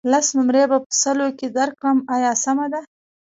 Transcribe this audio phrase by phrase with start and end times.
[0.11, 2.81] لس نمرې به په سلو کې درکړم آیا سمه ده.